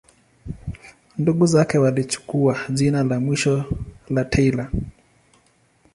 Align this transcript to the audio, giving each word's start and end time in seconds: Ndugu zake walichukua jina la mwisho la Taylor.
Ndugu 1.17 1.45
zake 1.45 1.77
walichukua 1.77 2.57
jina 2.69 3.03
la 3.03 3.19
mwisho 3.19 3.65
la 4.09 4.25
Taylor. 4.25 4.69